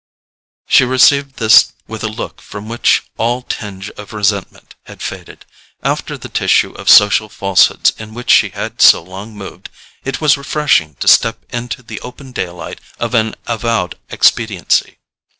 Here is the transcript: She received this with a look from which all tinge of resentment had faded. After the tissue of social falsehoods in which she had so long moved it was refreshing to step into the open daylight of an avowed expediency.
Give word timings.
She 0.67 0.83
received 0.83 1.35
this 1.37 1.73
with 1.87 2.03
a 2.03 2.07
look 2.07 2.41
from 2.41 2.67
which 2.67 3.03
all 3.17 3.43
tinge 3.43 3.91
of 3.91 4.13
resentment 4.13 4.73
had 4.87 4.99
faded. 4.99 5.45
After 5.83 6.17
the 6.17 6.27
tissue 6.27 6.71
of 6.71 6.89
social 6.89 7.29
falsehoods 7.29 7.93
in 7.99 8.15
which 8.15 8.31
she 8.31 8.49
had 8.49 8.81
so 8.81 9.03
long 9.03 9.35
moved 9.35 9.69
it 10.03 10.19
was 10.19 10.37
refreshing 10.37 10.95
to 11.01 11.07
step 11.07 11.45
into 11.53 11.83
the 11.83 12.01
open 12.01 12.31
daylight 12.31 12.81
of 12.99 13.13
an 13.13 13.35
avowed 13.45 13.95
expediency. 14.09 14.97